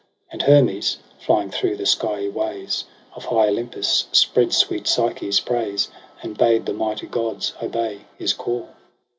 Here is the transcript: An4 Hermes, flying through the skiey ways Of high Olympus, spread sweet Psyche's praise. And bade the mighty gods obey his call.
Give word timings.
An4 0.33 0.41
Hermes, 0.47 0.97
flying 1.19 1.51
through 1.51 1.77
the 1.77 1.85
skiey 1.85 2.27
ways 2.33 2.85
Of 3.13 3.25
high 3.25 3.49
Olympus, 3.49 4.07
spread 4.11 4.51
sweet 4.51 4.87
Psyche's 4.87 5.39
praise. 5.39 5.89
And 6.23 6.35
bade 6.35 6.65
the 6.65 6.73
mighty 6.73 7.05
gods 7.05 7.53
obey 7.61 8.05
his 8.17 8.33
call. 8.33 8.69